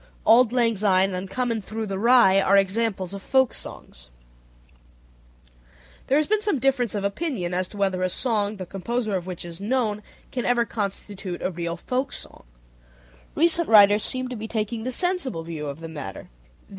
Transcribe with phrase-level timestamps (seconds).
[0.25, 4.09] Auld Lang Syne, and Comin' thru the Rye, are examples of folk songs.
[6.07, 9.27] There has been some difference of opinion as to whether a song, the composer of
[9.27, 10.01] which is known,
[10.31, 12.45] can ever constitute a real folk song:
[13.35, 16.29] recent writers seem to be taking the sensible view of the matter, viz.